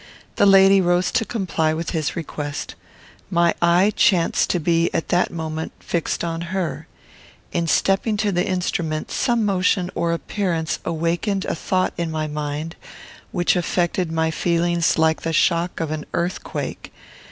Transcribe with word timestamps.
The 0.37 0.47
lady 0.47 0.81
rose 0.81 1.11
to 1.11 1.25
comply 1.25 1.75
with 1.75 1.91
his 1.91 2.15
request. 2.15 2.73
My 3.29 3.53
eye 3.61 3.93
chanced 3.95 4.49
to 4.49 4.59
be, 4.59 4.89
at 4.95 5.09
that 5.09 5.29
moment, 5.29 5.73
fixed 5.79 6.23
on 6.23 6.41
her. 6.55 6.87
In 7.51 7.67
stepping 7.67 8.17
to 8.17 8.31
the 8.31 8.43
instrument, 8.43 9.11
some 9.11 9.45
motion 9.45 9.91
or 9.93 10.11
appearance 10.11 10.79
awakened 10.85 11.45
a 11.45 11.53
thought 11.53 11.93
in 11.97 12.09
my 12.09 12.25
mind 12.25 12.75
which 13.31 13.55
affected 13.55 14.11
my 14.11 14.31
feelings 14.31 14.97
like 14.97 15.21
the 15.21 15.33
shock 15.33 15.79
of 15.79 15.91
an 15.91 16.07
earthquake. 16.15 16.91